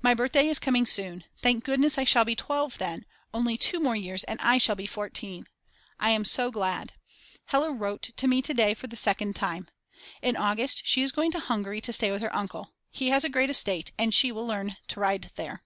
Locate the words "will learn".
14.32-14.78